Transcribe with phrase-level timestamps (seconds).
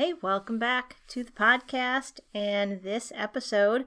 [0.00, 2.20] Hey, welcome back to the podcast.
[2.32, 3.84] And this episode,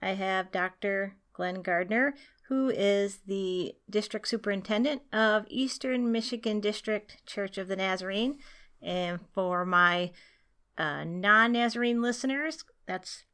[0.00, 1.16] I have Dr.
[1.32, 2.14] Glenn Gardner,
[2.46, 8.38] who is the district superintendent of Eastern Michigan District Church of the Nazarene.
[8.80, 10.12] And for my
[10.78, 13.24] uh, non Nazarene listeners, that's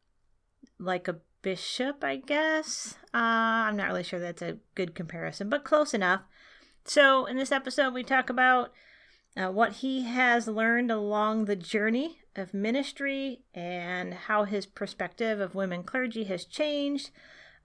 [0.79, 2.95] like a bishop, I guess.
[3.13, 6.23] Uh, I'm not really sure that's a good comparison, but close enough.
[6.87, 8.73] So, in this episode, we talk about
[9.37, 15.55] uh, what he has learned along the journey of ministry and how his perspective of
[15.55, 17.11] women clergy has changed,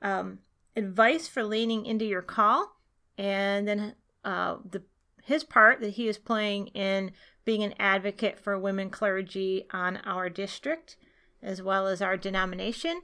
[0.01, 0.39] um,
[0.75, 2.77] advice for leaning into your call,
[3.17, 4.83] and then uh, the
[5.23, 7.11] his part that he is playing in
[7.45, 10.97] being an advocate for women clergy on our district
[11.41, 13.01] as well as our denomination.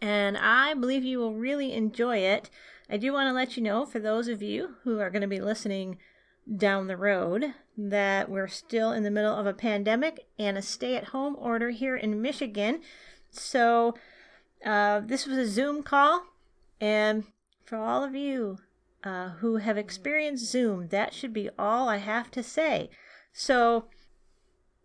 [0.00, 2.50] And I believe you will really enjoy it.
[2.90, 5.28] I do want to let you know for those of you who are going to
[5.28, 5.96] be listening
[6.56, 10.96] down the road that we're still in the middle of a pandemic and a stay
[10.96, 12.80] at home order here in Michigan.
[13.30, 13.94] So,
[14.64, 16.24] uh, this was a Zoom call.
[16.80, 17.24] And
[17.64, 18.58] for all of you
[19.04, 22.90] uh, who have experienced Zoom, that should be all I have to say.
[23.32, 23.86] So,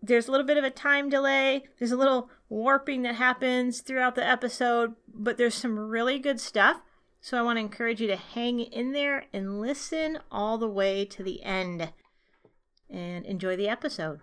[0.01, 4.15] there's a little bit of a time delay, there's a little warping that happens throughout
[4.15, 6.81] the episode, but there's some really good stuff.
[7.27, 11.03] So I want to encourage you to hang in there and listen all the way
[11.03, 11.91] to the end
[12.89, 14.21] and enjoy the episode.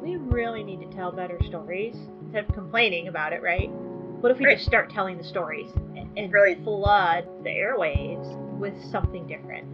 [0.00, 3.68] We really need to tell better stories instead of complaining about it, right?
[3.68, 4.56] What if we Right.
[4.56, 6.54] just start telling the stories and, and Really.
[6.64, 9.68] flood the airwaves with something different?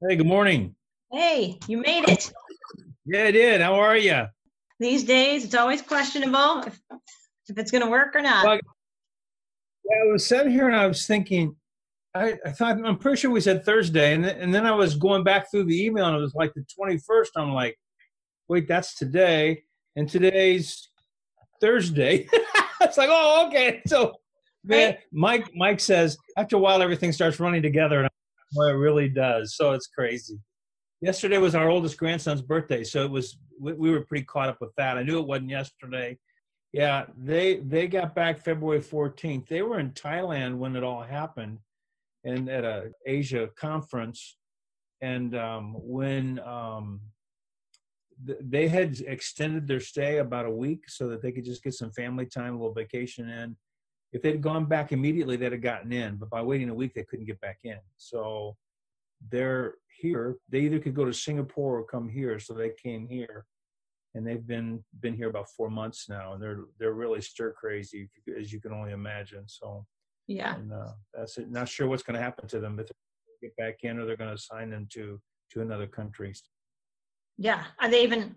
[0.00, 0.74] Hey, good morning.
[1.16, 2.30] Hey, you made it.
[3.06, 3.62] Yeah, I did.
[3.62, 4.26] How are you?
[4.78, 6.78] These days, it's always questionable if,
[7.48, 8.44] if it's going to work or not.
[8.44, 8.58] Well,
[9.88, 11.56] Yeah, I was sitting here and I was thinking,
[12.14, 14.12] I, I thought, I'm pretty sure we said Thursday.
[14.12, 16.52] And, th- and then I was going back through the email and it was like
[16.52, 17.28] the 21st.
[17.36, 17.78] I'm like,
[18.48, 19.62] wait, that's today.
[19.96, 20.86] And today's
[21.62, 22.28] Thursday.
[22.82, 23.80] it's like, oh, okay.
[23.86, 24.12] So,
[24.64, 28.00] man, Mike, Mike says after a while, everything starts running together.
[28.00, 28.10] And
[28.54, 29.56] well, it really does.
[29.56, 30.38] So it's crazy.
[31.00, 32.82] Yesterday was our oldest grandson's birthday.
[32.82, 34.96] So it was, we, we were pretty caught up with that.
[34.96, 36.18] I knew it wasn't yesterday.
[36.72, 39.46] Yeah, they they got back February 14th.
[39.46, 41.58] They were in Thailand when it all happened,
[42.24, 44.36] and at a Asia conference.
[45.00, 47.00] And um, when um,
[48.26, 51.74] th- they had extended their stay about a week so that they could just get
[51.74, 53.56] some family time, a little vacation in.
[54.12, 56.16] If they'd gone back immediately, they'd have gotten in.
[56.16, 57.78] But by waiting a week, they couldn't get back in.
[57.96, 58.56] So
[59.30, 60.36] they're here.
[60.48, 62.38] They either could go to Singapore or come here.
[62.38, 63.46] So they came here
[64.14, 68.08] and they've been been here about four months now, and they're they're really stir crazy
[68.38, 69.44] as you can only imagine.
[69.46, 69.86] So,
[70.26, 70.56] Yeah.
[70.56, 71.50] and uh, that's it.
[71.50, 72.94] Not sure what's going to happen to them if they
[73.48, 75.20] get back in, or they're going to assign them to
[75.52, 76.34] to another country.
[77.36, 77.64] Yeah.
[77.78, 78.34] Are they even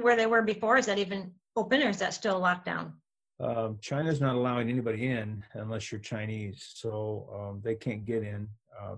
[0.00, 0.78] where they were before?
[0.78, 2.94] Is that even open or is that still locked down?
[3.40, 8.48] Um, China's not allowing anybody in unless you're Chinese, so um, they can't get in
[8.80, 8.94] uh,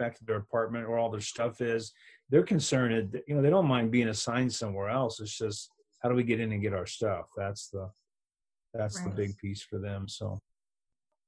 [0.00, 1.92] back to their apartment where all their stuff is.
[2.30, 5.20] They're concerned, that, you know, they don't mind being assigned somewhere else.
[5.20, 5.70] It's just
[6.02, 7.26] how do we get in and get our stuff?
[7.36, 7.90] That's the
[8.74, 10.08] that's the big piece for them.
[10.08, 10.40] So.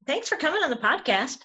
[0.06, 1.38] Thanks for coming on the podcast.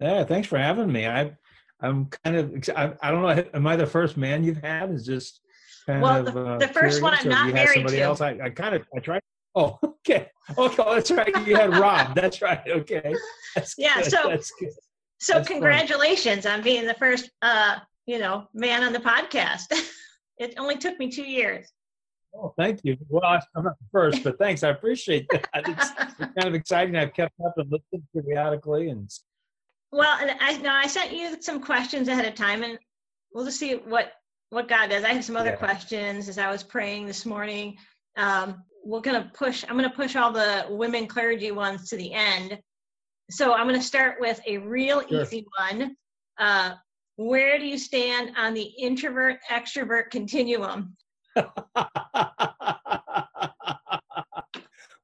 [0.00, 1.06] Yeah, thanks for having me.
[1.06, 1.32] I,
[1.80, 4.90] I'm kind of, I, I don't know, am I the first man you've had?
[4.90, 5.40] Is just
[5.86, 8.02] kind Well, of the- uh, the first one I'm not married somebody to.
[8.02, 8.20] else?
[8.22, 9.20] I, I kind of, I tried.
[9.54, 10.28] Oh, okay,
[10.58, 11.46] okay, that's right.
[11.46, 12.14] You had Rob.
[12.14, 12.60] That's right.
[12.68, 13.14] Okay,
[13.54, 14.10] that's Yeah, good.
[14.10, 14.70] so- that's good.
[15.18, 15.54] So That's fun.
[15.56, 19.64] congratulations on being the first, uh, you know, man on the podcast.
[20.38, 21.66] it only took me two years.
[22.34, 22.98] Oh, thank you.
[23.08, 24.62] Well, I'm not the first, but thanks.
[24.62, 25.48] I appreciate that.
[25.66, 26.94] It's, it's kind of exciting.
[26.96, 29.10] I've kept up and listened periodically, and
[29.90, 32.78] Well, and I know I sent you some questions ahead of time, and
[33.32, 34.12] we'll just see what
[34.50, 35.02] what God does.
[35.02, 35.56] I have some other Yeah.
[35.56, 37.78] questions as I was praying this morning.
[38.16, 39.64] Um, we're gonna push.
[39.66, 42.58] I'm gonna push all the women clergy ones to the end.
[43.30, 45.22] So I'm gonna start with a real Sure.
[45.22, 45.96] easy one.
[46.38, 46.74] Uh,
[47.16, 50.96] where do you stand on the introvert extrovert continuum?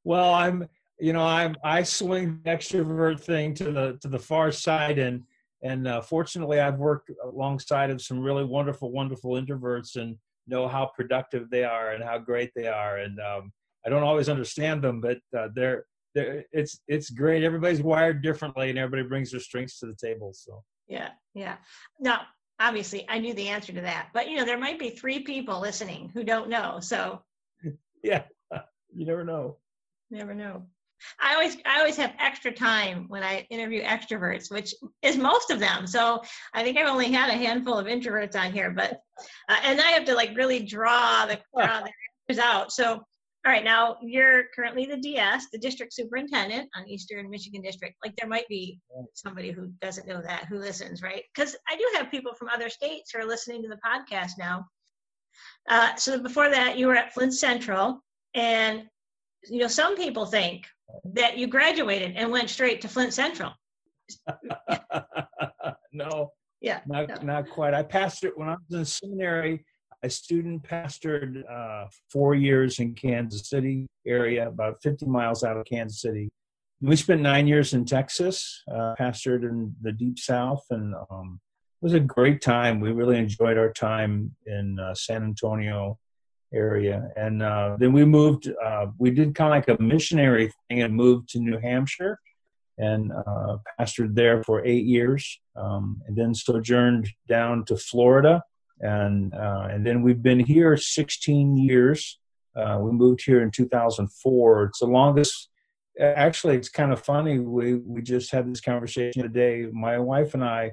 [0.04, 4.52] well, I'm, you know, I'm I swing the extrovert thing to the to the far
[4.52, 5.24] side, and
[5.62, 10.16] and uh, fortunately, I've worked alongside of some really wonderful, wonderful introverts, and
[10.46, 12.98] know how productive they are and how great they are.
[12.98, 13.52] And um,
[13.86, 17.44] I don't always understand them, but uh, they're it's it's great.
[17.44, 20.32] Everybody's wired differently, and everybody brings their strengths to the table.
[20.34, 21.56] So Yeah, yeah.
[22.00, 22.22] Now,
[22.60, 25.60] obviously, I knew the answer to that, but you know, there might be three people
[25.60, 26.78] listening who don't know.
[26.80, 27.22] So
[28.02, 28.24] yeah,
[28.94, 29.58] you never know.
[30.10, 30.64] never know.
[31.20, 35.58] I always I always have extra time when I interview extroverts, which is most of
[35.58, 35.86] them.
[35.86, 36.22] So
[36.54, 39.00] I think I've only had a handful of introverts on here, but
[39.48, 41.90] uh, and I have to like really draw the draw the
[42.28, 42.72] answers out.
[42.72, 43.02] So
[43.44, 47.94] all right, now you're currently the DS, the district superintendent on Eastern Michigan District.
[48.04, 48.78] Like there might be
[49.14, 51.24] somebody who doesn't know that who listens, right?
[51.34, 54.64] Because I do have people from other states who are listening to the podcast now.
[55.68, 58.00] Uh, so before that, you were at Flint Central,
[58.34, 58.84] and
[59.50, 60.66] you know some people think
[61.04, 63.50] that you graduated and went straight to Flint Central.
[65.92, 66.30] no,
[66.60, 66.80] Yeah.
[66.86, 67.16] not no.
[67.22, 67.74] not quite.
[67.74, 69.64] I passed it when I was in seminary.
[70.04, 75.64] I student pastored uh, four years in Kansas City area, about 50 miles out of
[75.64, 76.28] Kansas City.
[76.80, 81.38] We spent nine years in Texas, uh, pastored in the deep South, and um,
[81.80, 82.80] it was a great time.
[82.80, 86.00] We really enjoyed our time in uh, San Antonio
[86.52, 88.52] area, and uh, then we moved.
[88.62, 92.18] Uh, we did kind of like a missionary thing and moved to New Hampshire,
[92.76, 98.42] and uh, pastored there for eight years, um, and then sojourned down to Florida,
[98.82, 102.18] and uh, and then we've been here 16 years.
[102.54, 104.64] Uh, we moved here in 2004.
[104.64, 105.48] It's the longest.
[105.98, 107.38] Actually, it's kind of funny.
[107.38, 109.66] We we just had this conversation today.
[109.72, 110.72] My wife and I.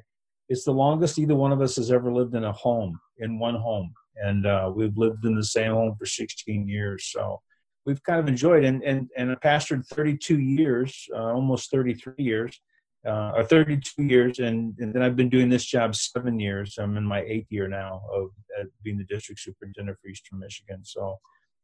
[0.49, 3.55] It's the longest either one of us has ever lived in a home in one
[3.55, 7.11] home, and uh, we've lived in the same home for 16 years.
[7.11, 7.39] So
[7.85, 12.59] we've kind of enjoyed and and and I pastored 32 years, uh, almost 33 years,
[13.07, 16.77] uh, or 32 years, and, and then I've been doing this job seven years.
[16.77, 18.29] I'm in my eighth year now of
[18.59, 20.83] uh, being the district superintendent for Eastern Michigan.
[20.83, 21.17] So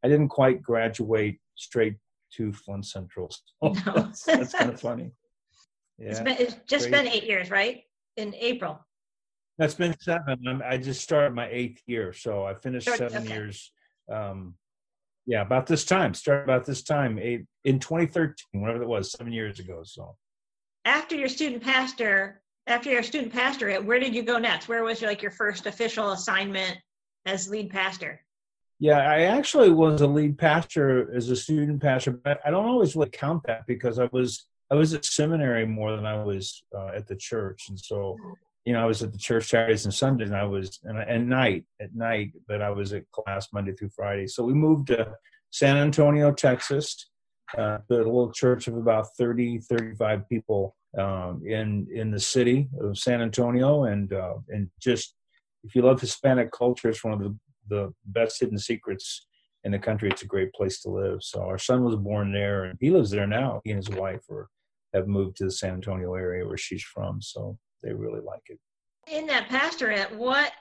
[0.04, 1.98] I didn't quite graduate straight
[2.36, 3.30] to Flint Central.
[3.62, 3.94] So No.
[3.96, 5.12] that's, that's kind of funny.
[5.98, 7.04] It's Yeah, been it's just Great.
[7.04, 7.84] been eight years, right?
[8.18, 8.80] In April.
[9.58, 10.40] that's been seven.
[10.46, 13.34] I'm, I just started my eighth year, so I finished seven okay.
[13.34, 13.72] years.
[14.12, 14.56] Um,
[15.26, 16.14] yeah, about this time.
[16.14, 19.82] Started about this time, eight, in 2013, whatever it was, seven years ago.
[19.86, 20.18] So
[20.86, 24.68] After your student pastor, after your student pastorate, where did you go next?
[24.68, 26.78] Where was your like your first official assignment
[27.26, 28.22] as lead pastor?
[28.80, 32.96] Yeah, I actually was a lead pastor as a student pastor, but I don't always
[32.96, 36.88] really count that because I was I was at seminary more than I was uh,
[36.88, 38.18] at the church, and so
[38.66, 41.22] you know I was at the church Saturdays and Sundays, and I was and at
[41.22, 44.28] night at night, but I was at class Monday through Friday.
[44.28, 45.16] So we moved to
[45.52, 47.10] San Antonio, Texas,
[47.58, 52.98] uh, a little church of about 30, 35 people um, in in the city of
[52.98, 55.16] San Antonio, and uh, and just
[55.64, 57.38] if you love Hispanic culture, it's one of the
[57.68, 59.28] the best hidden secrets
[59.64, 60.10] in the country.
[60.10, 61.22] It's a great place to live.
[61.22, 63.62] So our son was born there, and he lives there now.
[63.64, 64.48] He and his wife are,
[64.94, 68.60] have moved to the San Antonio area where she's from, so they really like it.
[69.08, 70.52] In that pastorate, what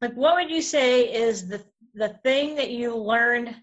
[0.00, 1.62] like what would you say is the
[1.94, 3.54] the thing that you learned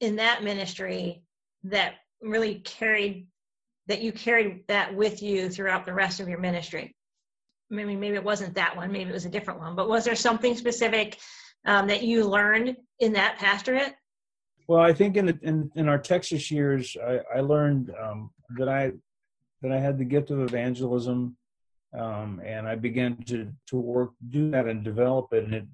[0.00, 1.22] in that ministry
[1.70, 3.26] that really carried
[3.88, 6.94] that you carried that with you throughout the rest of your ministry?
[7.70, 10.16] Maybe maybe it wasn't that one, maybe it was a different one, but was there
[10.16, 11.18] something specific
[11.66, 13.94] um, that you learned in that pastorate?
[14.68, 18.68] Well, I think in the, in, in our Texas years, I, I learned um, that
[18.68, 18.92] I
[19.62, 21.36] that I had the gift of evangelism,
[21.96, 25.64] um, and I began to to work do that and develop it, and it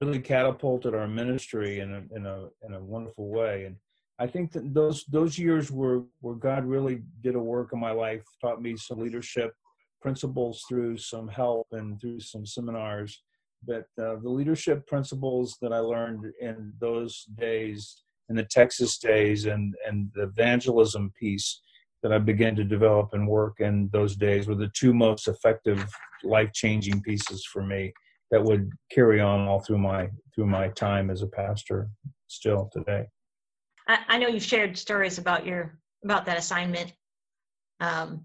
[0.00, 3.66] really catapulted our ministry in a in a in a wonderful way.
[3.66, 3.76] And
[4.20, 7.90] I think that those those years were where God really did a work in my
[7.90, 9.54] life, taught me some leadership
[10.02, 13.22] principles through some help and through some seminars.
[13.66, 19.46] But uh, the leadership principles that I learned in those days in the Texas days
[19.46, 21.58] and and the evangelism piece
[22.02, 25.82] that I began to develop and work in those days were the two most effective
[26.24, 27.92] life changing pieces for me
[28.30, 31.88] that would carry on all through my through my time as a pastor
[32.28, 33.06] still today.
[33.90, 36.92] I, I know you've shared stories about your about that assignment.
[37.80, 38.24] Um,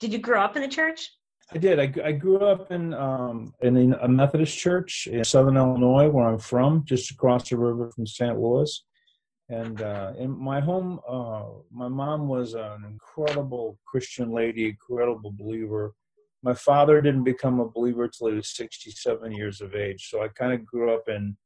[0.00, 1.08] did you grow up in the church?
[1.52, 1.78] I did.
[1.78, 6.40] I, I grew up in um, in a Methodist church in Southern Illinois, where I'm
[6.40, 8.36] from, just across the river from St.
[8.38, 8.84] Louis.
[9.48, 15.94] And uh, in my home, uh, my mom was an incredible Christian lady, incredible believer.
[16.42, 20.08] My father didn't become a believer till he was 67 years of age.
[20.10, 21.36] So I kind of grew up in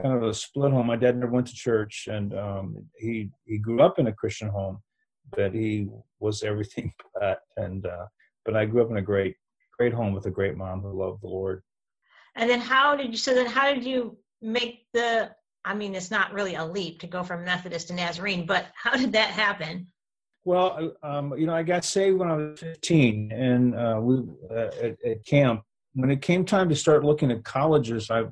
[0.00, 0.86] kind of a split home.
[0.86, 4.48] My dad never went to church, and um, he he grew up in a Christian
[4.48, 4.78] home,
[5.36, 5.88] but he
[6.20, 7.40] was everything but.
[7.56, 8.06] And uh,
[8.44, 9.36] but I grew up in a great
[9.78, 11.62] great home with a great mom who loved the Lord.
[12.34, 13.16] And then how did you?
[13.16, 15.30] So then how did you make the?
[15.64, 18.96] I mean, it's not really a leap to go from Methodist to Nazarene, but how
[18.96, 19.88] did that happen?
[20.44, 24.70] Well, um, you know, I got saved when I was 15, and uh, we uh,
[24.82, 25.62] at, at camp.
[25.94, 28.24] When it came time to start looking at colleges, I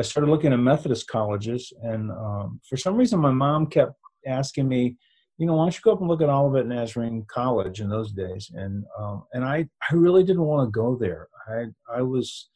[0.00, 3.92] I started looking at Methodist colleges, and um, for some reason, my mom kept
[4.26, 4.96] asking me,
[5.36, 8.10] you know, why don't you go up and look at Olivet Nazarene College in those
[8.12, 8.50] days?
[8.54, 11.28] And um, and I I really didn't want to go there.
[11.46, 12.48] I I was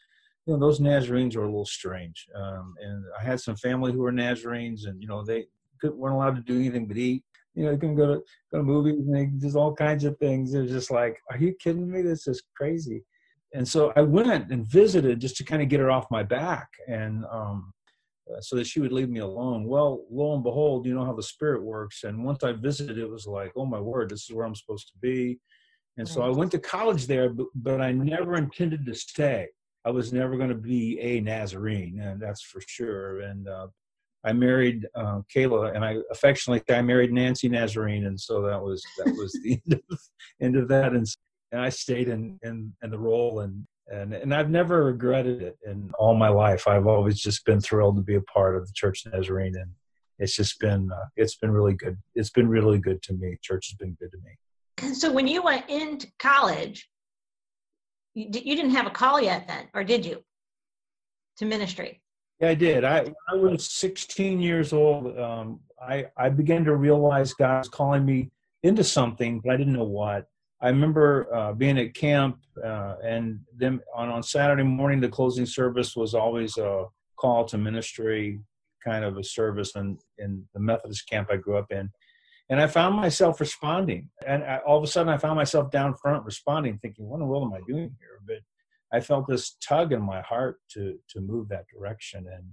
[0.46, 2.26] you know those Nazarenes were a little strange.
[2.34, 5.44] Um, and I had some family who were Nazarenes, and you know they
[5.82, 7.24] weren't allowed to do anything but eat.
[7.54, 8.22] You know, they can go to
[8.52, 10.50] go to movies and they just all kinds of things.
[10.50, 12.00] They're just like, are you kidding me?
[12.00, 13.04] This is crazy.
[13.54, 16.68] And so I went and visited just to kind of get her off my back,
[16.88, 17.72] and um,
[18.30, 19.64] uh, so that she would leave me alone.
[19.64, 22.02] Well, lo and behold, you know how the spirit works.
[22.02, 24.88] And once I visited, it was like, oh my word, this is where I'm supposed
[24.88, 25.38] to be.
[25.96, 29.48] And so I went to college there, but, but I never intended to stay.
[29.84, 33.20] I was never going to be a Nazarene, and that's for sure.
[33.20, 33.68] And uh,
[34.24, 38.82] I married uh, Kayla, and I affectionately I married Nancy Nazarene, and so that was
[38.98, 39.98] that was the end of,
[40.40, 40.92] end of that.
[40.94, 41.06] And,
[41.54, 45.56] and I stayed in, in in the role, and and and I've never regretted it
[45.64, 46.66] in all my life.
[46.66, 49.70] I've always just been thrilled to be a part of the Church Nazarene, and
[50.18, 51.96] it's just been uh, it's been really good.
[52.16, 53.38] It's been really good to me.
[53.40, 54.94] Church has been good to me.
[54.94, 56.88] So when you went into college,
[58.14, 60.24] you, you didn't have a call yet then, or did you?
[61.38, 62.02] To ministry.
[62.40, 62.84] Yeah, I did.
[62.84, 65.16] I I was 16 years old.
[65.16, 68.32] Um, I I began to realize God was calling me
[68.64, 70.26] into something, but I didn't know what.
[70.64, 75.46] I remember uh, being at camp, uh, and then on on Saturday morning, the closing
[75.46, 78.40] service was always a call to ministry,
[78.82, 81.90] kind of a service in in the Methodist camp I grew up in
[82.50, 84.10] and I found myself responding.
[84.26, 87.20] And I, all of a sudden, I found myself down front responding, thinking, "What in
[87.20, 88.40] the world am I doing here?" But
[88.92, 92.44] I felt this tug in my heart to to move that direction, and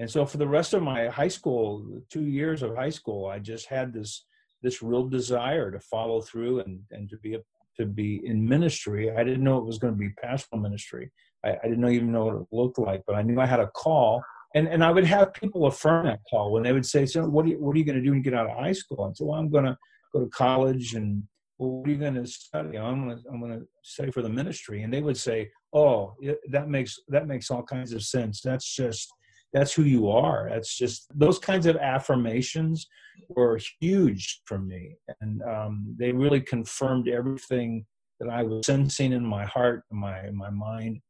[0.00, 3.38] and so for the rest of my high school, two years of high school, I
[3.38, 4.24] just had this
[4.62, 7.40] this real desire to follow through and and to be a,
[7.78, 9.10] to be in ministry.
[9.10, 11.10] I didn't know it was going to be pastoral ministry.
[11.44, 13.68] I, I didn't even know what it looked like, but I knew I had a
[13.68, 14.22] call
[14.54, 17.44] and and I would have people affirm that call when they would say, "So, what
[17.44, 19.04] are you what are you going to do when you get out of high school?"
[19.04, 19.76] And so, well, I'm going to
[20.12, 21.22] go to college, and
[21.58, 22.78] well, what are you going to study?
[22.78, 25.50] Oh, I'm going to I'm going to study for the ministry, and they would say,
[25.72, 26.14] "Oh,
[26.50, 28.40] that makes that makes all kinds of sense.
[28.40, 29.12] That's just
[29.52, 30.48] that's who you are.
[30.50, 32.86] That's just those kinds of affirmations
[33.28, 37.86] were huge for me, and um, they really confirmed everything
[38.20, 41.00] that I was sensing in my heart, in my in my mind.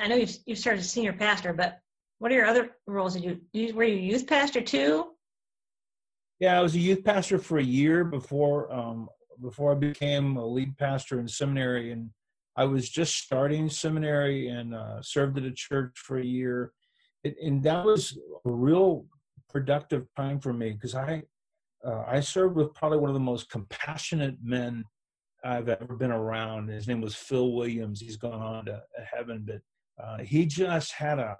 [0.00, 1.78] I know you've, you've started as senior pastor, but
[2.18, 3.14] what are your other roles?
[3.14, 5.12] Did you were you youth pastor too?
[6.40, 9.08] Yeah, I was a youth pastor for a year before um,
[9.40, 12.10] before I became a lead pastor in seminary, and
[12.56, 16.72] I was just starting seminary and uh, served at a church for a year,
[17.24, 19.06] it, and that was a real
[19.48, 21.22] productive time for me because I
[21.84, 24.84] uh, I served with probably one of the most compassionate men
[25.44, 26.68] I've ever been around.
[26.68, 28.00] His name was Phil Williams.
[28.00, 28.82] He's gone on to
[29.12, 29.60] heaven, but
[30.02, 31.36] uh, he just had a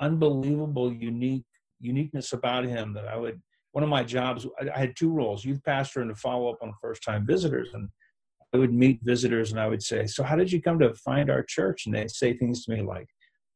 [0.00, 1.44] unbelievable unique
[1.80, 3.40] uniqueness about him that I would
[3.72, 6.72] one of my jobs I, had two roles youth pastor and to follow up on
[6.80, 7.88] first time visitors and
[8.54, 11.30] I would meet visitors and I would say so how did you come to find
[11.30, 13.08] our church and they'd say things to me like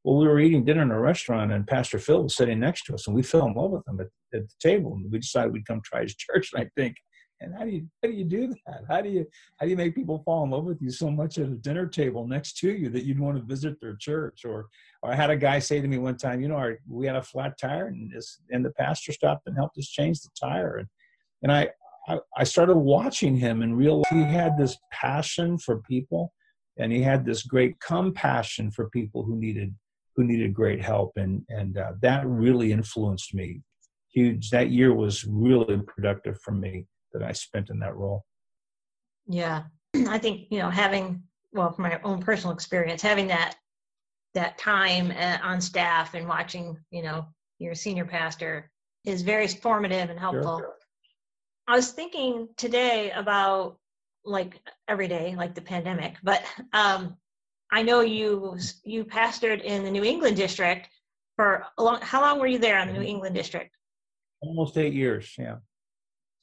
[0.04, 2.94] well we were eating dinner in a restaurant and Pastor Phil was sitting next to
[2.94, 5.52] us and we fell in love with him at, at the table and we decided
[5.52, 6.96] we'd come try his church and I think
[7.42, 8.82] and how do you how do you do that?
[8.88, 9.26] How do you
[9.58, 11.86] how do you make people fall in love with you so much at a dinner
[11.86, 14.44] table next to you that you'd want to visit their church?
[14.44, 14.66] Or,
[15.02, 17.16] or I had a guy say to me one time, you know, our, we had
[17.16, 20.76] a flat tire and this and the pastor stopped and helped us change the tire.
[20.78, 20.88] And
[21.42, 21.70] and I,
[22.08, 26.32] I I started watching him and realized he had this passion for people
[26.78, 29.74] and he had this great compassion for people who needed
[30.16, 33.62] who needed great help and and uh, that really influenced me
[34.12, 38.24] huge that year was really productive for me that I spent in that role.
[39.26, 39.64] Yeah,
[40.08, 43.56] I think you know having well from my own personal experience having that
[44.34, 47.26] that time uh, on staff and watching you know
[47.58, 48.70] your senior pastor
[49.04, 50.58] is very formative and helpful.
[50.58, 50.74] Sure.
[51.68, 53.78] I was thinking today about
[54.24, 56.42] like every day, like the pandemic, but
[56.72, 57.16] um,
[57.72, 60.88] I know you you pastored in the New England district
[61.36, 62.00] for a long.
[62.02, 63.02] How long were you there in the New.
[63.02, 63.74] England district?
[64.42, 65.34] Almost eight years.
[65.38, 65.56] Yeah.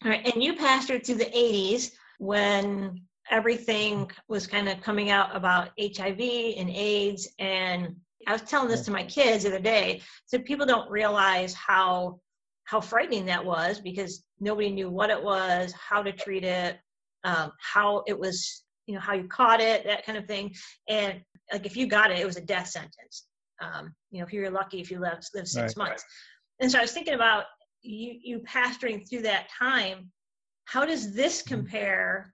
[0.03, 5.35] All right, and you pastored through the 80s when everything was kind of coming out
[5.35, 6.19] about HIV
[6.57, 7.27] and AIDS.
[7.37, 7.95] And
[8.25, 10.01] I was telling this to my kids the other day.
[10.25, 12.19] So people don't realize how
[12.63, 16.77] how frightening that was because nobody knew what it was, how to treat it,
[17.23, 20.53] um, how it was, you know, how you caught it, that kind of thing.
[20.87, 21.21] And
[21.53, 23.27] like if you got it, it was a death sentence.
[23.61, 26.03] Um, you know, if you were lucky, if you lived, lived six right, months.
[26.59, 27.45] And so I was thinking about
[27.81, 30.11] you you pastoring through that time
[30.65, 31.55] how does this mm-hmm.
[31.55, 32.33] compare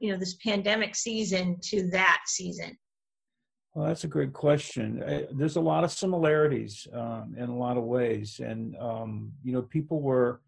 [0.00, 2.76] you know this pandemic season to that season
[3.74, 7.76] well that's a great question I, there's a lot of similarities um, in a lot
[7.76, 10.40] of ways and um, you know people were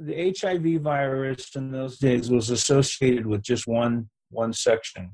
[0.00, 5.12] The HIV virus in those days was associated with just one one section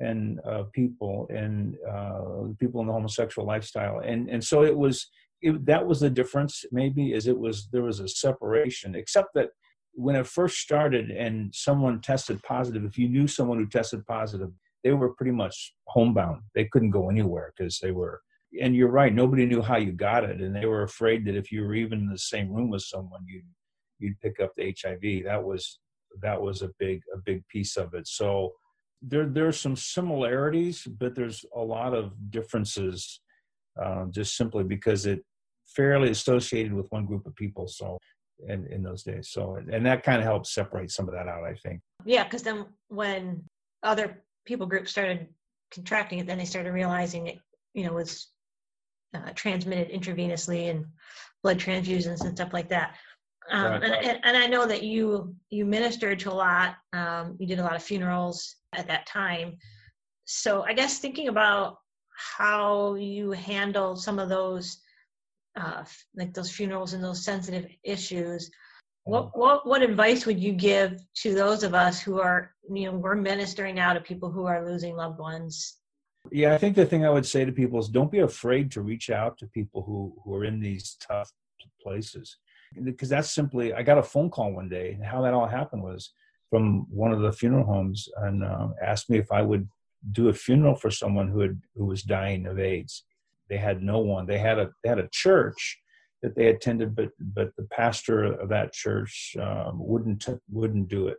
[0.00, 2.22] and uh, people and uh,
[2.58, 5.08] people in the homosexual lifestyle, and and so it was
[5.42, 9.50] it, that was the difference maybe is it was there was a separation, except that
[9.94, 14.50] when it first started and someone tested positive, if you knew someone who tested positive,
[14.82, 16.42] they were pretty much homebound.
[16.54, 18.20] They couldn't go anywhere because they were.
[18.60, 19.14] And you're right.
[19.14, 22.00] Nobody knew how you got it, and they were afraid that if you were even
[22.00, 23.46] in the same room with someone, you'd
[23.98, 25.24] you'd pick up the HIV.
[25.24, 25.78] That was
[26.20, 28.06] that was a big a big piece of it.
[28.06, 28.52] So
[29.00, 33.20] there there's some similarities, but there's a lot of differences,
[33.82, 35.24] uh, just simply because it
[35.66, 37.66] fairly associated with one group of people.
[37.66, 37.98] So
[38.48, 41.44] in in those days, so and that kind of helps separate some of that out,
[41.44, 41.80] I think.
[42.04, 43.42] Yeah, because then when
[43.82, 45.28] other people groups started
[45.72, 47.38] contracting it, then they started realizing it,
[47.74, 48.28] you know, was
[49.14, 50.86] uh, transmitted intravenously and
[51.42, 52.94] blood transfusions and stuff like that.
[53.50, 53.82] Um, right.
[53.82, 56.76] and, and, and, I know that you you ministered to a lot.
[56.92, 59.56] Um, you did a lot of funerals at that time.
[60.24, 61.78] So I guess thinking about
[62.14, 64.78] how you handle some of those,
[65.60, 65.82] uh,
[66.14, 68.50] like those funerals and those sensitive issues,
[69.04, 72.96] what, what what advice would you give to those of us who are you know
[72.96, 75.78] we're ministering now to people who are losing loved ones
[76.30, 78.80] yeah i think the thing i would say to people is don't be afraid to
[78.80, 81.32] reach out to people who who are in these tough
[81.82, 82.36] places
[82.84, 85.82] because that's simply i got a phone call one day and how that all happened
[85.82, 86.12] was
[86.50, 89.68] from one of the funeral homes and uh, asked me if i would
[90.10, 93.04] do a funeral for someone who had who was dying of aids
[93.48, 95.82] they had no one they had a they had a church
[96.22, 101.18] that they attended, but but the pastor of that church um, wouldn't wouldn't do it.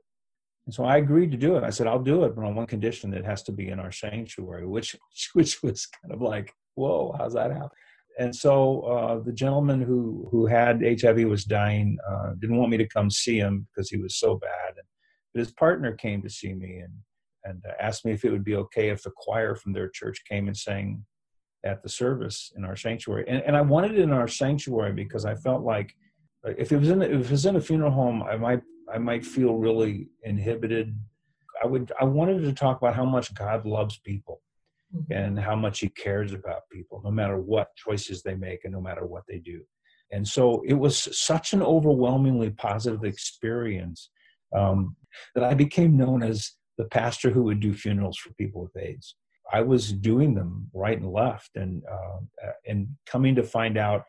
[0.65, 1.63] And so I agreed to do it.
[1.63, 3.79] I said, I'll do it, but on one condition that it has to be in
[3.79, 4.95] our sanctuary, which
[5.33, 7.69] which was kind of like, whoa, how's that happen?
[8.19, 12.77] And so uh, the gentleman who who had HIV was dying, uh, didn't want me
[12.77, 14.75] to come see him because he was so bad.
[15.33, 16.93] But his partner came to see me and
[17.45, 20.47] and asked me if it would be okay if the choir from their church came
[20.47, 21.03] and sang
[21.65, 23.25] at the service in our sanctuary.
[23.27, 25.93] And, and I wanted it in our sanctuary because I felt like
[26.45, 28.61] if it was in if it was in a funeral home, I might
[28.93, 30.95] I might feel really inhibited.
[31.63, 34.41] I would I wanted to talk about how much God loves people.
[35.09, 38.81] And how much he cares about people, no matter what choices they make and no
[38.81, 39.61] matter what they do.
[40.11, 44.09] And so it was such an overwhelmingly positive experience
[44.55, 44.95] um,
[45.33, 49.15] that I became known as the pastor who would do funerals for people with AIDS.
[49.51, 54.03] I was doing them right and left, and uh, and coming to find out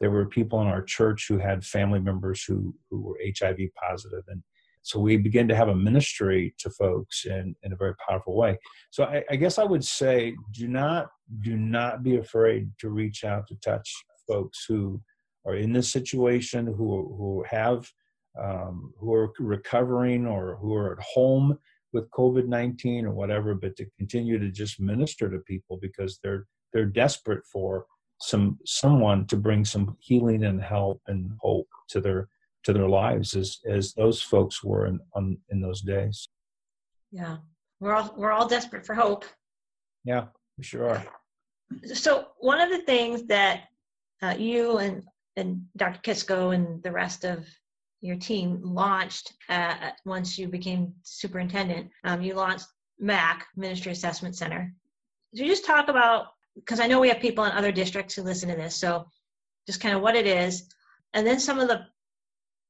[0.00, 4.24] there were people in our church who had family members who who were HIV positive,
[4.28, 4.42] and
[4.82, 8.58] so we begin to have a ministry to folks in in a very powerful way.
[8.90, 11.08] So I, I guess I would say, do not
[11.40, 13.88] do not be afraid to reach out to touch
[14.28, 15.00] folks who
[15.46, 17.88] are in this situation, who who have
[18.40, 21.58] um, who are recovering or who are at home
[21.92, 26.46] with COVID nineteen or whatever, but to continue to just minister to people because they're
[26.72, 27.86] they're desperate for
[28.20, 32.28] some someone to bring some healing and help and hope to their
[32.64, 36.28] to their lives as as those folks were in on, in those days.
[37.10, 37.38] Yeah,
[37.80, 39.24] we're all we're all desperate for hope.
[40.04, 41.04] Yeah, we sure are.
[41.94, 43.64] So one of the things that
[44.22, 45.02] uh, you and
[45.36, 46.00] and Dr.
[46.00, 47.46] Kisko and the rest of
[48.00, 51.88] your team launched uh, once you became superintendent.
[52.04, 52.66] Um, you launched
[52.98, 54.72] MAC Ministry Assessment Center.
[55.30, 58.22] Could you just talk about because I know we have people in other districts who
[58.22, 59.06] listen to this, so
[59.66, 60.68] just kind of what it is,
[61.14, 61.86] and then some of the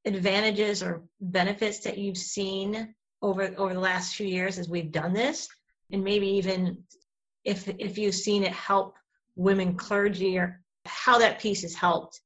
[0.05, 5.13] advantages or benefits that you've seen over over the last few years as we've done
[5.13, 5.47] this,
[5.91, 6.83] and maybe even
[7.45, 8.95] if if you've seen it help
[9.35, 12.21] women clergy or how that piece has helped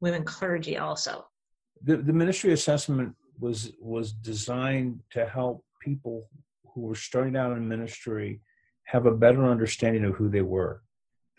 [0.00, 1.24] women clergy also.
[1.82, 6.28] The, the ministry assessment was was designed to help people
[6.74, 8.40] who were starting out in ministry
[8.84, 10.82] have a better understanding of who they were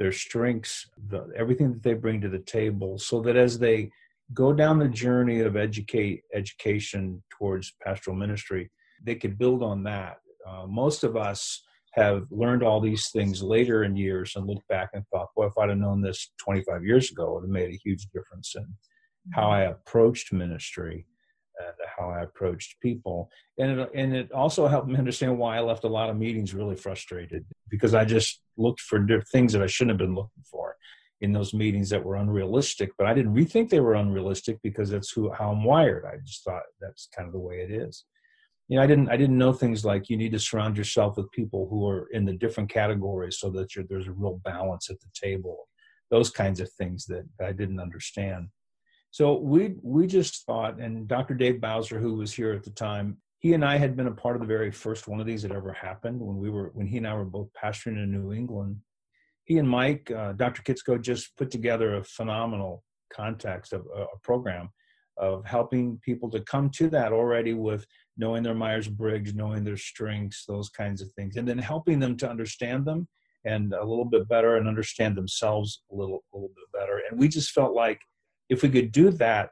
[0.02, 3.88] their strengths the, everything that they bring to the table so that as they
[4.34, 8.70] go down the journey of educate education towards pastoral ministry
[9.04, 10.18] they could build on that
[10.48, 11.64] uh, most of us
[11.94, 15.58] have learned all these things later in years and looked back and thought boy if
[15.60, 18.66] i'd have known this 25 years ago it would have made a huge difference in
[19.34, 21.06] how I approached ministry
[21.60, 23.30] and how I approached people.
[23.58, 26.54] And it, and it also helped me understand why I left a lot of meetings
[26.54, 30.76] really frustrated because I just looked for things that I shouldn't have been looking for
[31.22, 32.92] in those meetings that were unrealistic.
[32.98, 36.06] But I didn't rethink they were unrealistic because that's who how I'm wired.
[36.06, 38.06] I just thought that's kind of the way it is.
[38.70, 41.32] You know, I didn't I didn't know things like you need to surround yourself with
[41.32, 45.10] people who are in the different categories so that there's a real balance at the
[45.14, 45.68] table.
[46.12, 48.50] Those kinds of things that I didn't understand
[49.12, 51.36] So we we just thought, and Dr.
[51.36, 54.36] Dave Bowser, who was here at the time, he and I had been a part
[54.36, 56.98] of the very first one of these that ever happened when we were when he
[56.98, 58.78] and I were both pastoring in New England.
[59.46, 60.62] He and Mike, uh, Dr.
[60.62, 64.70] Kitsko, just put together a phenomenal context of a, a program
[65.18, 67.86] of helping people to come to that already with
[68.18, 72.18] knowing their Myers Briggs, knowing their strengths, those kinds of things, and then helping them
[72.18, 73.08] to understand them
[73.46, 77.02] and a little bit better and understand themselves a little, a little bit better.
[77.10, 78.00] And we just felt like
[78.50, 79.50] if we could do that,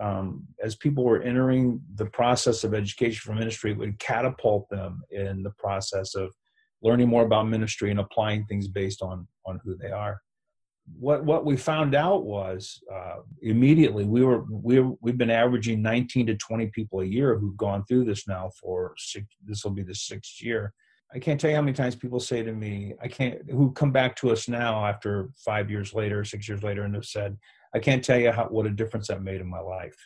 [0.00, 5.02] um, as people were entering the process of education for ministry, it would catapult them
[5.10, 6.34] in the process of
[6.86, 10.20] learning more about ministry and applying things based on on who they are.
[10.98, 16.28] What what we found out was uh, immediately we were we we've been averaging 19
[16.28, 19.82] to 20 people a year who've gone through this now for six, this will be
[19.82, 20.72] the sixth year.
[21.14, 23.92] I can't tell you how many times people say to me, I can't, who come
[23.92, 27.36] back to us now after five years later, six years later, and have said,
[27.72, 29.96] I can't tell you how, what a difference that made in my life.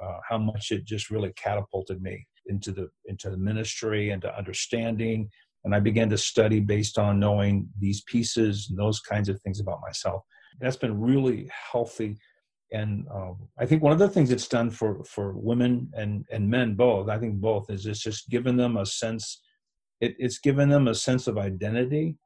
[0.00, 4.36] Uh, how much it just really catapulted me into the into the ministry and to
[4.36, 5.28] understanding.
[5.64, 9.60] And I began to study based on knowing these pieces and those kinds of things
[9.60, 10.22] about myself.
[10.60, 12.18] That's been really healthy.
[12.72, 16.48] And um, I think one of the things it's done for for women and and
[16.48, 19.42] men both, I think both, is it's just given them a sense.
[20.00, 22.16] It, it's given them a sense of identity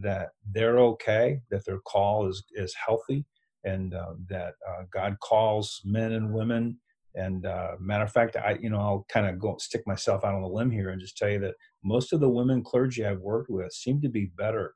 [0.00, 3.24] that they're okay, that their call is is healthy,
[3.64, 6.78] and uh, that uh, God calls men and women.
[7.14, 10.34] And uh, matter of fact, I you know I'll kind of go stick myself out
[10.34, 13.20] on the limb here and just tell you that most of the women clergy I've
[13.20, 14.74] worked with seem to be better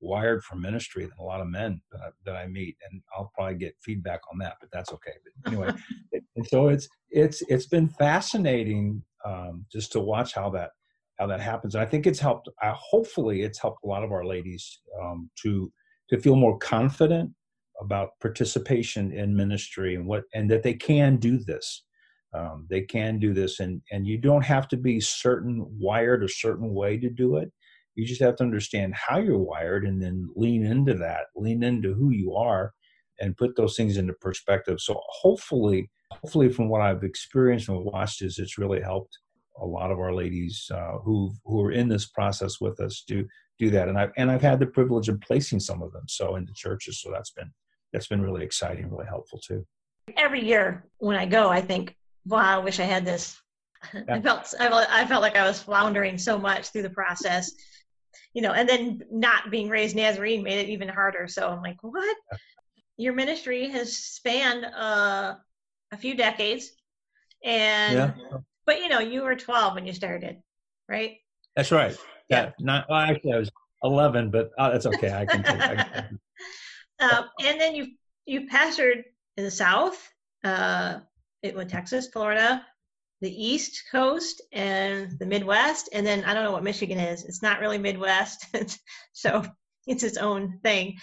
[0.00, 3.30] wired for ministry than a lot of men that I, that I meet, and I'll
[3.34, 5.12] probably get feedback on that, but that's okay.
[5.24, 5.72] But anyway,
[6.36, 10.70] and so it's it's it's been fascinating um, just to watch how that
[11.18, 11.74] how that happens.
[11.74, 12.48] And I think it's helped.
[12.62, 15.72] Uh, hopefully, it's helped a lot of our ladies um, to
[16.10, 17.30] to feel more confident
[17.80, 21.84] about participation in ministry and what and that they can do this.
[22.34, 26.28] Um, they can do this and and you don't have to be certain wired a
[26.28, 27.50] certain way to do it.
[27.94, 31.94] You just have to understand how you're wired and then lean into that lean into
[31.94, 32.72] who you are
[33.20, 34.80] and put those things into perspective.
[34.80, 39.18] So hopefully hopefully from what i've experienced and watched is it's really helped
[39.60, 43.26] a lot of our ladies uh, who who are in this process with us do
[43.58, 43.88] do that.
[43.88, 47.00] And i've and i've had the privilege of placing some of them so into churches.
[47.00, 47.50] So that's been
[47.92, 49.66] that's been really exciting, really helpful too.
[50.16, 51.96] Every year when I go, I think,
[52.26, 53.36] wow, I wish I had this.
[53.94, 54.16] Yeah.
[54.16, 57.52] I felt I felt like I was floundering so much through the process,
[58.34, 61.28] you know, and then not being raised Nazarene made it even harder.
[61.28, 62.16] So I'm like, what?
[62.32, 62.38] Yeah.
[62.96, 65.36] Your ministry has spanned uh,
[65.92, 66.72] a few decades,
[67.44, 68.38] and yeah.
[68.66, 70.38] but you know, you were 12 when you started,
[70.88, 71.18] right?
[71.54, 71.96] That's right.
[72.28, 73.50] Yeah, not well, actually I was
[73.84, 75.12] 11, but uh, that's okay.
[75.12, 75.44] I can.
[75.44, 76.18] I can
[77.00, 77.88] uh, and then you
[78.26, 79.04] you pastored
[79.36, 80.06] in the South,
[80.44, 80.98] uh,
[81.42, 82.64] it went Texas, Florida,
[83.20, 85.88] the East Coast, and the Midwest.
[85.92, 87.24] And then I don't know what Michigan is.
[87.24, 88.46] It's not really Midwest,
[89.12, 89.42] so
[89.86, 90.96] it's its own thing.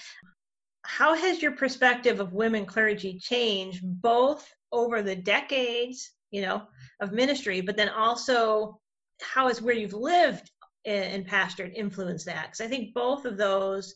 [0.84, 6.64] How has your perspective of women clergy changed both over the decades, you know,
[7.02, 8.80] of ministry, but then also
[9.22, 10.52] how has where you've lived
[10.86, 12.48] and pastored influenced that?
[12.48, 13.96] Because I think both of those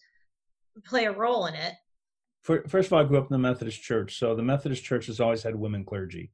[0.86, 1.74] play a role in it
[2.42, 5.20] first of all, I grew up in the Methodist Church, so the Methodist Church has
[5.20, 6.32] always had women clergy.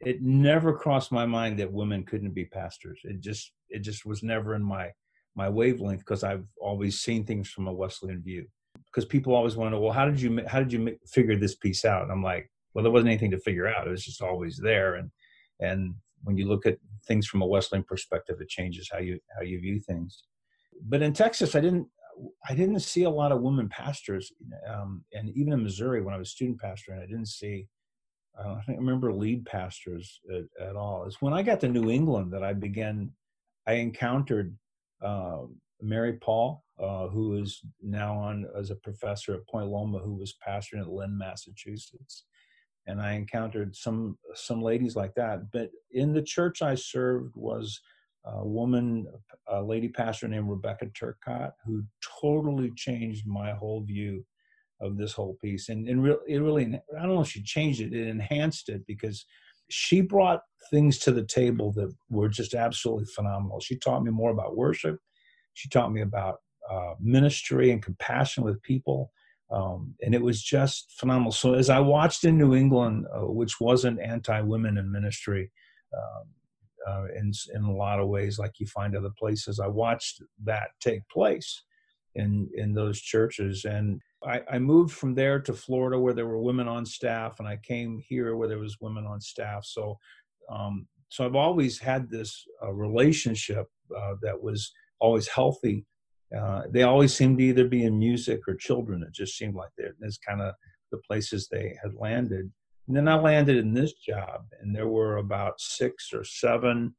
[0.00, 3.00] It never crossed my mind that women couldn't be pastors.
[3.04, 4.90] It just it just was never in my
[5.34, 8.46] my wavelength because I've always seen things from a Wesleyan view.
[8.86, 11.84] Because people always want to well, how did you how did you figure this piece
[11.84, 12.02] out?
[12.02, 13.86] And I'm like, well, there wasn't anything to figure out.
[13.86, 14.94] It was just always there.
[14.94, 15.10] And
[15.60, 19.42] and when you look at things from a Wesleyan perspective, it changes how you how
[19.42, 20.24] you view things.
[20.82, 21.88] But in Texas, I didn't
[22.48, 24.32] I didn't see a lot of women pastors,
[24.68, 27.68] um, and even in Missouri when I was student pastor, and I didn't see.
[28.38, 31.04] I don't remember lead pastors at, at, all.
[31.04, 33.10] It's when I got to New England that I began.
[33.66, 34.56] I encountered
[35.02, 35.42] uh,
[35.82, 40.36] Mary Paul, uh, who is now on as a professor at Point Loma, who was
[40.46, 42.24] pastoring at Lynn, Massachusetts,
[42.86, 45.50] and I encountered some some ladies like that.
[45.52, 47.80] But in the church I served was
[48.34, 49.06] a woman,
[49.48, 51.84] a lady pastor named Rebecca Turcott, who
[52.20, 54.24] totally changed my whole view
[54.80, 55.68] of this whole piece.
[55.70, 56.64] And, and re- it really,
[56.96, 59.24] I don't know if she changed it, it enhanced it because
[59.70, 63.60] she brought things to the table that were just absolutely phenomenal.
[63.60, 64.98] She taught me more about worship.
[65.54, 66.36] She taught me about
[66.70, 69.10] uh, ministry and compassion with people.
[69.50, 71.32] Um, and it was just phenomenal.
[71.32, 75.50] So as I watched in New England, uh, which wasn't anti-women in ministry,
[75.96, 76.28] um,
[76.88, 79.60] uh, in in a lot of ways, like you find other places.
[79.60, 81.62] I watched that take place
[82.14, 86.40] in in those churches, and I, I moved from there to Florida where there were
[86.40, 89.64] women on staff, and I came here where there was women on staff.
[89.64, 89.98] So,
[90.50, 95.86] um, so I've always had this uh, relationship uh, that was always healthy.
[96.36, 99.02] Uh, they always seemed to either be in music or children.
[99.02, 99.70] It just seemed like
[100.00, 100.54] that's kind of
[100.90, 102.50] the places they had landed.
[102.88, 106.94] And then I landed in this job, and there were about six or seven,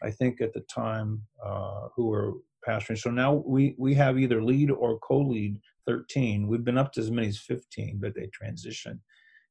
[0.00, 2.34] I think, at the time, uh, who were
[2.66, 2.96] pastoring.
[2.96, 6.46] So now we we have either lead or co-lead 13.
[6.46, 9.00] We've been up to as many as 15, but they transition.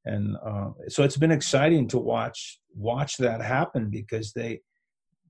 [0.06, 4.62] And uh, so it's been exciting to watch watch that happen because they,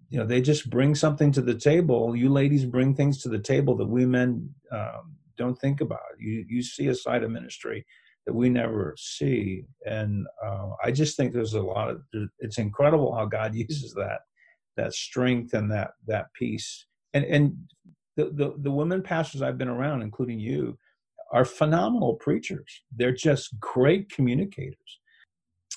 [0.09, 2.15] you know, they just bring something to the table.
[2.15, 5.99] You ladies bring things to the table that we men um, don't think about.
[6.19, 7.83] You you see a side of ministry
[8.25, 12.01] that we never see, and uh, I just think there's a lot of.
[12.39, 14.21] It's incredible how God uses that
[14.77, 16.85] that strength and that that peace.
[17.13, 17.57] And and
[18.17, 20.77] the, the, the women pastors I've been around, including you,
[21.31, 22.83] are phenomenal preachers.
[22.95, 24.99] They're just great communicators.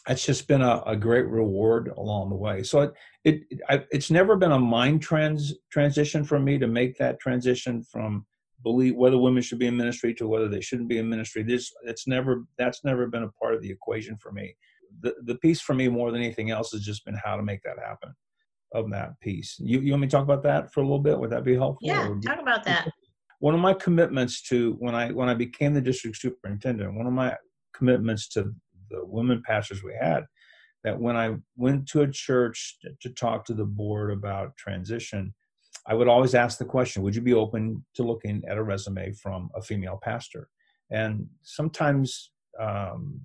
[0.08, 2.62] It's just been a, a great reward along the way.
[2.62, 6.98] So it, it, I, it's never been a mind trans transition for me to make
[6.98, 8.26] that transition from
[8.64, 11.44] believe whether women should be in ministry to whether they shouldn't be in ministry.
[11.44, 14.56] This it's never that's never been a part of the equation for me.
[15.00, 17.62] The the piece for me more than anything else has just been how to make
[17.62, 18.12] that happen
[18.74, 19.56] of that piece.
[19.60, 21.18] You you want me to talk about that for a little bit?
[21.18, 21.86] Would that be helpful?
[21.86, 22.88] Yeah, talk about that
[23.44, 27.12] one of my commitments to when I when I became the district superintendent, one of
[27.12, 27.36] my
[27.74, 28.54] commitments to
[28.88, 30.24] the women pastors we had,
[30.82, 35.34] that when I went to a church to talk to the board about transition,
[35.86, 39.12] I would always ask the question, would you be open to looking at a resume
[39.12, 40.48] from a female pastor?
[40.90, 43.20] And sometimes um,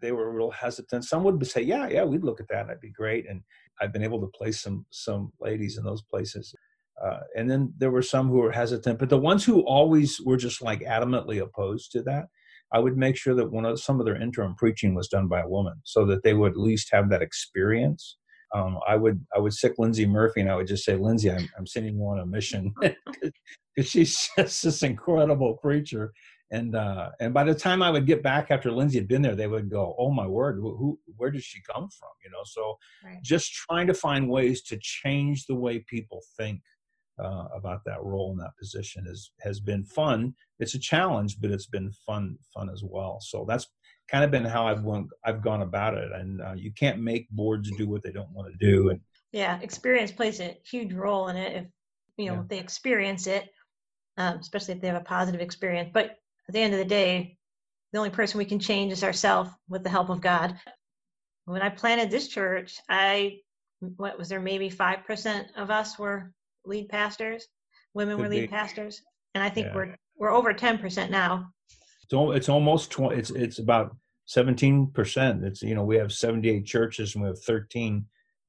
[0.00, 1.04] they were real hesitant.
[1.04, 2.66] Some would say, yeah, yeah, we'd look at that.
[2.66, 3.28] That'd be great.
[3.28, 3.42] And
[3.80, 6.54] I've been able to place some some ladies in those places.
[7.02, 10.36] Uh, and then there were some who were hesitant, but the ones who always were
[10.36, 12.26] just like adamantly opposed to that,
[12.72, 15.40] I would make sure that one of some of their interim preaching was done by
[15.40, 18.18] a woman, so that they would at least have that experience.
[18.54, 21.48] Um, I would I would sick Lindsay Murphy, and I would just say, Lindsay, I'm,
[21.56, 26.12] I'm sending you on a mission because she's just this incredible preacher.
[26.52, 29.36] And uh, and by the time I would get back after Lindsay had been there,
[29.36, 32.42] they would go, "Oh my word, who, where did she come from?" You know.
[32.44, 33.22] So right.
[33.22, 36.60] just trying to find ways to change the way people think
[37.22, 40.34] uh, about that role in that position is has been fun.
[40.58, 43.18] It's a challenge, but it's been fun fun as well.
[43.20, 43.68] So that's
[44.10, 44.84] kind of been how I've
[45.24, 46.10] I've gone about it.
[46.12, 48.90] And uh, you can't make boards do what they don't want to do.
[48.90, 49.00] And
[49.32, 51.56] yeah, experience plays a huge role in it.
[51.56, 51.66] If
[52.16, 52.42] you know yeah.
[52.48, 53.48] they experience it,
[54.16, 55.90] um, especially if they have a positive experience.
[55.92, 56.16] But
[56.48, 57.36] at the end of the day,
[57.92, 60.56] the only person we can change is ourselves with the help of God.
[61.44, 63.38] When I planted this church, I
[63.96, 66.32] what was there maybe five percent of us were
[66.64, 67.46] lead pastors.
[67.94, 68.48] Women Could were lead be.
[68.48, 69.02] pastors,
[69.34, 69.74] and I think yeah.
[69.74, 71.52] we're we're over ten percent now.
[72.10, 73.16] It's it's almost twenty.
[73.16, 73.96] It's it's about
[74.26, 75.44] seventeen percent.
[75.44, 78.06] It's you know we have seventy eight churches and we have thirteen.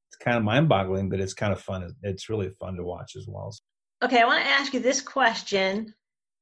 [0.10, 1.96] It's kind of mind boggling, but it's kind of fun.
[2.04, 3.54] It's really fun to watch as well.
[4.04, 5.94] Okay, I want to ask you this question,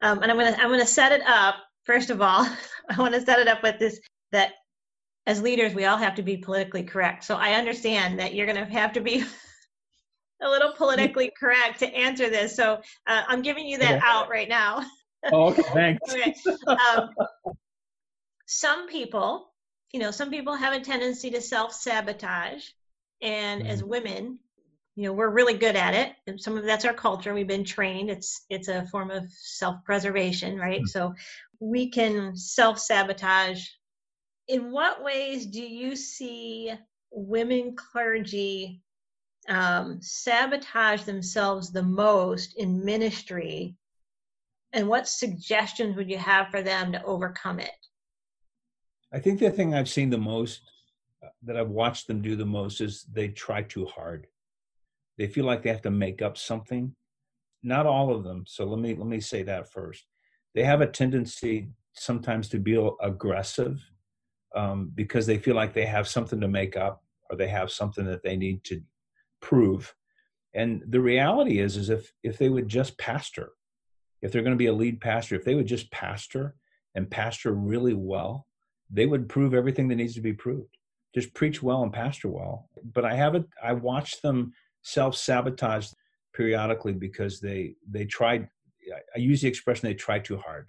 [0.01, 1.55] um, and I'm gonna I'm gonna set it up.
[1.83, 2.47] First of all,
[2.89, 3.99] I want to set it up with this
[4.31, 4.53] that
[5.27, 7.23] as leaders we all have to be politically correct.
[7.23, 9.25] So I understand that you're gonna have to be
[10.41, 12.55] a little politically correct to answer this.
[12.55, 14.85] So uh, I'm giving you that out right now.
[15.31, 16.47] oh, okay, thanks.
[16.47, 16.55] okay.
[16.67, 17.09] Um,
[18.45, 19.51] some people,
[19.91, 22.65] you know, some people have a tendency to self sabotage.
[23.21, 23.71] And mm-hmm.
[23.71, 24.39] as women,
[24.95, 26.13] you know, we're really good at it.
[26.27, 27.33] And some of that's our culture.
[27.33, 28.09] We've been trained.
[28.09, 30.81] It's it's a form of self preservation, right?
[30.81, 30.87] Mm-hmm.
[30.87, 31.13] So
[31.59, 33.65] we can self sabotage.
[34.47, 36.73] In what ways do you see
[37.11, 38.81] women clergy
[39.47, 43.75] um, sabotage themselves the most in ministry
[44.73, 47.71] and what suggestions would you have for them to overcome it?
[49.11, 50.61] I think the thing i've seen the most
[51.23, 54.27] uh, that i've watched them do the most is they try too hard.
[55.17, 56.95] They feel like they have to make up something.
[57.63, 60.05] Not all of them so let me let me say that first.
[60.53, 63.83] They have a tendency sometimes to be aggressive
[64.55, 68.05] um, because they feel like they have something to make up or they have something
[68.05, 68.81] that they need to
[69.41, 69.93] prove.
[70.53, 73.51] And the reality is, is if if they would just pastor,
[74.21, 76.55] if they're going to be a lead pastor, if they would just pastor
[76.95, 78.47] and pastor really well,
[78.89, 80.77] they would prove everything that needs to be proved.
[81.13, 82.69] Just preach well and pastor well.
[82.93, 83.47] But I haven't.
[83.63, 84.53] I watched them
[84.83, 85.87] self sabotage
[86.33, 88.47] periodically because they they tried.
[89.15, 90.67] I use the expression they try too hard.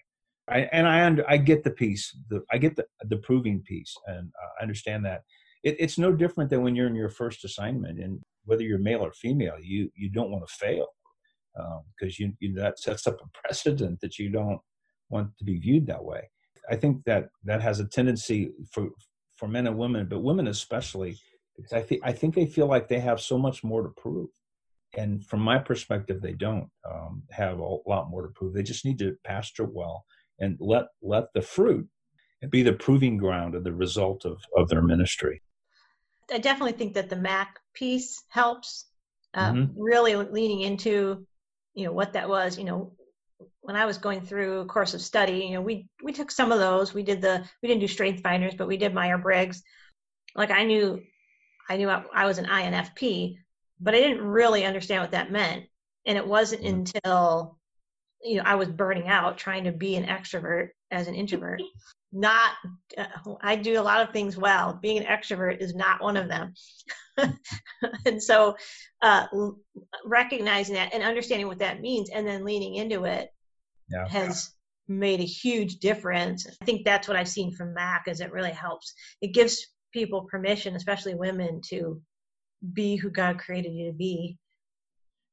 [0.48, 2.14] I, and I under, I get the piece.
[2.28, 5.22] The, I get the the proving piece, and I understand that.
[5.62, 9.04] It, it's no different than when you're in your first assignment, and whether you're male
[9.04, 10.88] or female, you you don't want to fail
[11.54, 14.60] because um, you, you that sets up a precedent that you don't
[15.08, 16.30] want to be viewed that way.
[16.70, 18.88] I think that that has a tendency for
[19.36, 21.16] for men and women, but women especially,
[21.56, 24.28] because I think I think they feel like they have so much more to prove,
[24.96, 28.54] and from my perspective, they don't um, have a lot more to prove.
[28.54, 30.04] They just need to pasture well
[30.38, 31.88] and let let the fruit
[32.50, 35.42] be the proving ground of the result of of their ministry.
[36.32, 38.86] I definitely think that the Mac piece helps.
[39.32, 39.80] Uh, mm-hmm.
[39.80, 41.24] Really leaning into,
[41.74, 42.58] you know, what that was.
[42.58, 42.92] You know,
[43.60, 46.52] when I was going through a course of study, you know, we we took some
[46.52, 46.94] of those.
[46.94, 49.62] We did the we didn't do strength finders, but we did Meyer Briggs.
[50.34, 51.02] Like I knew,
[51.68, 53.36] I knew I, I was an INFP,
[53.80, 55.66] but I didn't really understand what that meant.
[56.06, 56.74] And it wasn't mm-hmm.
[57.04, 57.58] until
[58.22, 61.62] you know I was burning out trying to be an extrovert as an introvert.
[62.12, 62.54] Not,
[62.98, 63.06] uh,
[63.40, 64.76] I do a lot of things well.
[64.82, 66.54] Being an extrovert is not one of them.
[68.04, 68.56] and so,
[69.00, 69.28] uh,
[70.04, 73.30] recognizing that and understanding what that means, and then leaning into it,
[73.90, 74.08] yeah.
[74.08, 74.50] has
[74.88, 76.48] made a huge difference.
[76.60, 78.92] I think that's what I've seen from Mac is it really helps.
[79.20, 82.02] It gives people permission, especially women, to
[82.72, 84.36] be who God created you to be.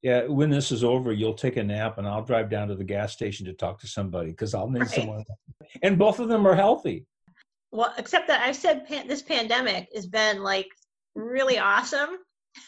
[0.04, 2.84] Yeah, when this is over, you'll take a nap and I'll drive down to the
[2.84, 4.90] gas station to talk to somebody because I'll need right.
[4.90, 5.24] someone.
[5.82, 7.06] And both of them are healthy.
[7.72, 10.68] Well, except that I've said pan- this pandemic has been like
[11.16, 12.10] really awesome.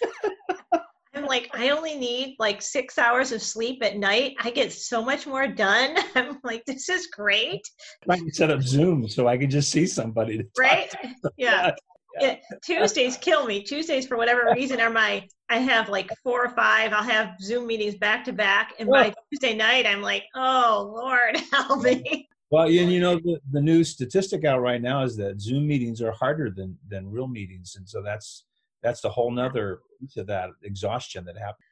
[1.14, 4.36] I'm like, I only need like six hours of sleep at night.
[4.42, 5.96] I get so much more done.
[6.16, 7.62] I'm like, this is great.
[8.08, 10.46] I can set up Zoom so I can just see somebody.
[10.58, 10.94] right?
[11.38, 11.72] Yeah.
[12.20, 12.36] Yeah.
[12.64, 13.64] Tuesdays kill me.
[13.64, 16.94] Tuesdays, for whatever reason, are my, I have like four or five.
[16.94, 18.74] I'll have Zoom meetings back to back.
[18.80, 22.28] And by Tuesday night, I'm like, oh, Lord, help me.
[22.52, 26.02] Well, and you know, the, the new statistic out right now is that Zoom meetings
[26.02, 27.76] are harder than, than real meetings.
[27.78, 28.46] And so that's,
[28.82, 29.82] that's the whole nother
[30.18, 31.66] of that exhaustion that happens.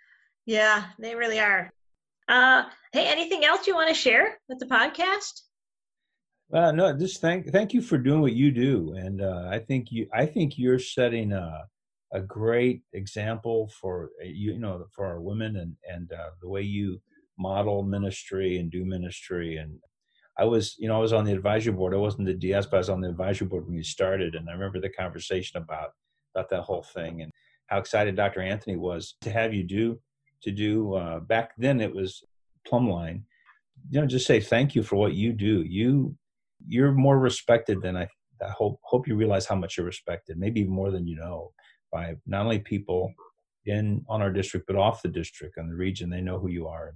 [0.45, 1.71] Yeah, they really are.
[2.27, 5.41] Uh, hey, anything else you want to share with the podcast?
[6.53, 9.91] Uh, no, just thank thank you for doing what you do, and uh, I think
[9.91, 11.65] you I think you're setting a
[12.13, 16.61] a great example for uh, you, know for our women and and uh, the way
[16.61, 17.01] you
[17.37, 19.77] model ministry and do ministry and
[20.39, 21.93] I was, you know, I was on the advisory board.
[21.93, 24.35] I wasn't the DS, but I was on the advisory board when you started.
[24.35, 25.91] And I remember the conversation about
[26.35, 27.31] about that whole thing and
[27.67, 28.41] how excited Dr.
[28.41, 29.99] Anthony was to have you do
[30.43, 32.23] to do uh, back then it was
[32.67, 33.23] Plumline.
[33.89, 35.63] You know, just say thank you for what you do.
[35.63, 36.15] You
[36.67, 38.07] you're more respected than I.
[38.41, 41.51] I hope hope you realize how much you're respected, maybe more than you know,
[41.91, 43.11] by not only people
[43.65, 46.09] in on our district but off the district and the region.
[46.09, 46.93] They know who you are,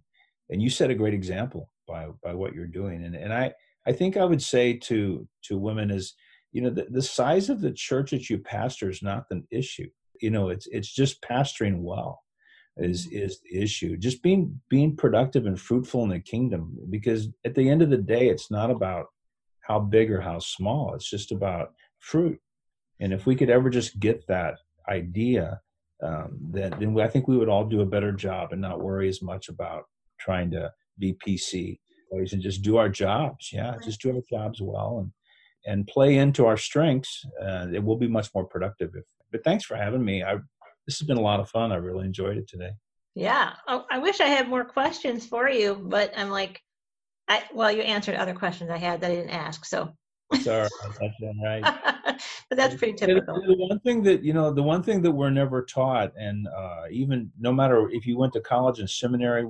[0.49, 3.03] and you set a great example by by what you're doing.
[3.03, 3.53] And and I
[3.87, 6.13] I think I would say to to women is
[6.51, 9.89] you know the, the size of the church that you pastor is not the issue
[10.21, 12.23] you know it's it's just pastoring well
[12.77, 13.17] is mm-hmm.
[13.17, 17.69] is the issue just being being productive and fruitful in the kingdom because at the
[17.69, 19.07] end of the day it's not about
[19.61, 22.39] how big or how small it's just about fruit
[22.99, 24.55] and if we could ever just get that
[24.89, 25.59] idea
[26.03, 29.07] um, then then I think we would all do a better job and not worry
[29.07, 29.83] as much about
[30.19, 31.79] trying to be PC
[32.11, 33.51] and just do our jobs.
[33.53, 35.11] Yeah, just do our jobs well and
[35.65, 38.89] and play into our strengths, uh, it will be much more productive.
[38.95, 40.23] If, but thanks for having me.
[40.23, 40.37] I,
[40.87, 41.71] this has been a lot of fun.
[41.71, 42.71] I really enjoyed it today.
[43.13, 46.59] Yeah, oh, I wish I had more questions for you, but I'm like,
[47.31, 49.93] I, well, you answered other questions I had that I didn't ask, so.
[50.41, 50.67] Sorry,
[50.99, 51.61] that's right.
[52.49, 53.41] but that's pretty typical.
[53.41, 56.47] The, the, one thing that you know, the one thing that we're never taught, and
[56.47, 59.45] uh, even no matter if you went to college and seminary,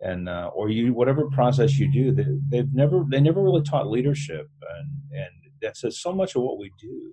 [0.00, 3.88] and uh, or you whatever process you do they, they've never they never really taught
[3.88, 5.30] leadership and and
[5.62, 7.12] that's so much of what we do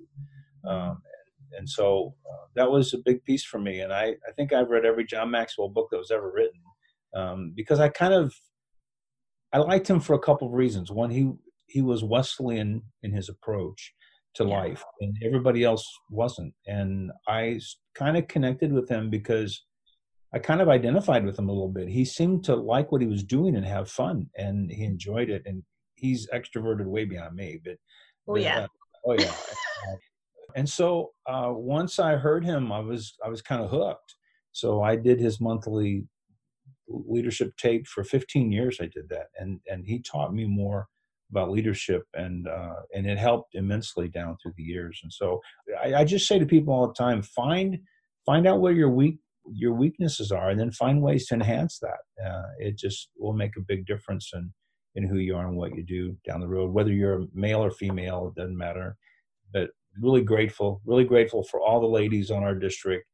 [0.67, 1.01] um,
[1.51, 4.51] and, and, so uh, that was a big piece for me and I, I think
[4.51, 6.59] I've read every John Maxwell book that was ever written
[7.15, 8.33] um, because I kind of
[9.53, 11.31] I liked him for a couple of reasons one he
[11.67, 13.93] he was Wesleyan in his approach
[14.35, 14.57] to yeah.
[14.57, 17.59] life and everybody else wasn't and I
[17.95, 19.63] kind of connected with him because
[20.33, 21.89] I kind of identified with him a little bit.
[21.89, 25.43] He seemed to like what he was doing and have fun, and he enjoyed it.
[25.45, 25.63] And
[25.95, 27.59] he's extroverted way beyond me.
[27.63, 27.75] But
[28.27, 28.67] oh yeah, uh,
[29.07, 29.33] oh yeah.
[30.55, 34.15] and so uh, once I heard him, I was I was kind of hooked.
[34.53, 36.05] So I did his monthly
[37.07, 38.77] leadership tape for 15 years.
[38.81, 40.87] I did that, and and he taught me more
[41.29, 44.99] about leadership, and uh, and it helped immensely down through the years.
[45.03, 45.41] And so
[45.83, 47.79] I, I just say to people all the time, find
[48.25, 49.19] find out where your weak
[49.51, 53.55] your weaknesses are and then find ways to enhance that uh, it just will make
[53.57, 54.51] a big difference in
[54.95, 57.71] in who you are and what you do down the road whether you're male or
[57.71, 58.95] female it doesn't matter
[59.53, 59.69] but
[59.99, 63.05] really grateful really grateful for all the ladies on our district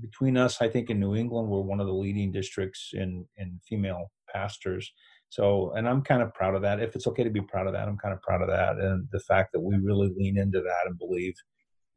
[0.00, 3.60] between us i think in new england we're one of the leading districts in in
[3.68, 4.92] female pastors
[5.28, 6.80] So, and I'm kind of proud of that.
[6.80, 8.78] If it's okay to be proud of that, I'm kind of proud of that.
[8.78, 11.34] And the fact that we really lean into that and believe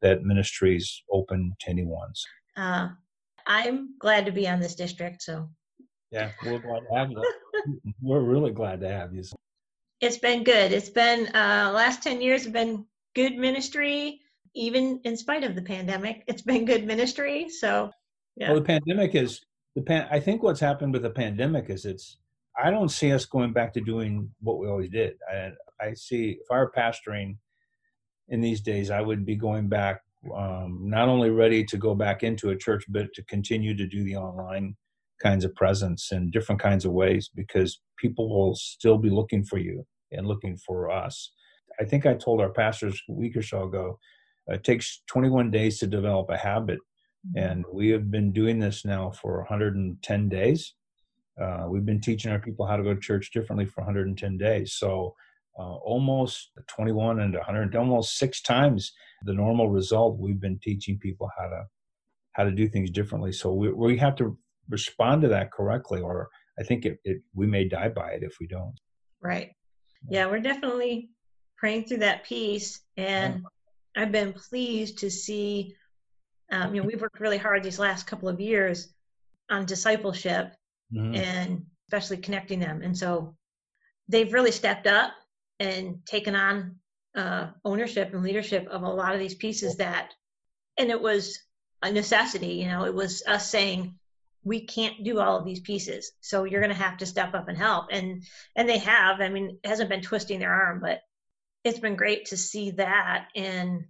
[0.02, 2.10] that ministry is open to anyone.
[2.56, 2.88] Uh,
[3.46, 5.22] I'm glad to be on this district.
[5.22, 5.48] So,
[6.10, 7.22] yeah, we're glad to have you.
[8.02, 9.22] we're really glad to have you.
[10.00, 10.72] It's been good.
[10.72, 14.20] It's been, uh, last 10 years have been good ministry,
[14.54, 16.24] even in spite of the pandemic.
[16.26, 17.48] It's been good ministry.
[17.48, 17.90] So,
[18.36, 18.50] yeah.
[18.50, 19.40] Well, the pandemic is
[19.74, 20.08] the pan.
[20.10, 22.18] I think what's happened with the pandemic is it's.
[22.62, 25.14] I don't see us going back to doing what we always did.
[25.32, 27.36] I, I see if I were pastoring
[28.30, 30.00] in these days, I would be going back,
[30.34, 34.04] um, not only ready to go back into a church, but to continue to do
[34.04, 34.76] the online
[35.20, 39.58] kinds of presence in different kinds of ways because people will still be looking for
[39.58, 41.32] you and looking for us.
[41.78, 43.98] I think I told our pastors a week or so ago,
[44.50, 46.78] it takes 21 days to develop a habit
[47.36, 50.74] and we have been doing this now for 110 days.
[51.40, 54.74] Uh, we've been teaching our people how to go to church differently for 110 days.
[54.74, 55.14] So
[55.58, 58.92] uh, almost 21 and 100, almost six times
[59.24, 60.18] the normal result.
[60.18, 61.64] We've been teaching people how to
[62.32, 63.32] how to do things differently.
[63.32, 64.38] So we we have to
[64.68, 66.28] respond to that correctly, or
[66.58, 68.74] I think it, it we may die by it if we don't.
[69.20, 69.50] Right.
[70.08, 71.10] Yeah, we're definitely
[71.58, 73.44] praying through that piece, and.
[73.96, 75.74] I've been pleased to see
[76.50, 78.88] um, you know, we've worked really hard these last couple of years
[79.50, 80.52] on discipleship
[80.92, 81.14] mm-hmm.
[81.14, 82.82] and especially connecting them.
[82.82, 83.36] And so
[84.08, 85.12] they've really stepped up
[85.58, 86.76] and taken on
[87.14, 90.12] uh, ownership and leadership of a lot of these pieces that,
[90.78, 91.38] and it was
[91.82, 92.54] a necessity.
[92.54, 93.94] You know, it was us saying,
[94.42, 97.48] we can't do all of these pieces so you're going to have to step up
[97.48, 98.22] and help and
[98.56, 101.00] and they have i mean it hasn't been twisting their arm but
[101.64, 103.84] it's been great to see that and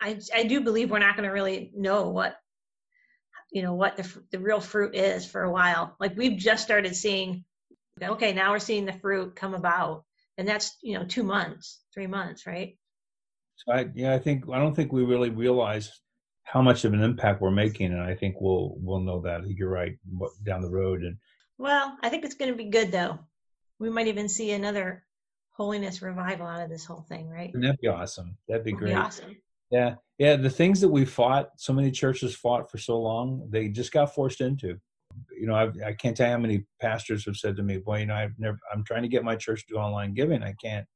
[0.00, 2.36] I, I do believe we're not going to really know what
[3.50, 5.96] you know what the the real fruit is for a while.
[6.00, 7.44] Like we've just started seeing,
[8.02, 10.04] okay, now we're seeing the fruit come about,
[10.36, 12.76] and that's you know two months, three months, right?
[13.56, 15.90] So I yeah, I think I don't think we really realize
[16.42, 19.42] how much of an impact we're making, and I think we'll we'll know that.
[19.46, 19.96] You're right
[20.44, 21.16] down the road, and
[21.56, 23.20] well, I think it's going to be good though.
[23.78, 25.04] We might even see another
[25.54, 27.52] holiness revival out of this whole thing, right?
[27.54, 28.36] And that'd be awesome.
[28.48, 28.90] That'd be It'd great.
[28.90, 29.36] Be awesome.
[29.70, 30.36] Yeah, yeah.
[30.36, 34.14] The things that we fought, so many churches fought for so long, they just got
[34.14, 34.78] forced into.
[35.36, 37.78] You know, I've, I can not tell you how many pastors have said to me,
[37.78, 38.58] "Boy, you know, I've never.
[38.72, 40.42] I'm trying to get my church to do online giving.
[40.42, 40.86] I can't.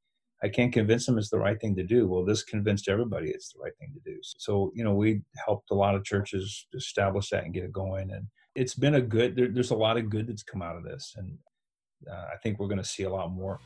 [0.42, 2.06] I can't convince them it's the right thing to do.
[2.06, 4.18] Well, this convinced everybody it's the right thing to do.
[4.22, 8.12] So, you know, we helped a lot of churches establish that and get it going.
[8.12, 9.34] And it's been a good.
[9.34, 11.36] There, there's a lot of good that's come out of this, and
[12.10, 13.60] uh, I think we're going to see a lot more.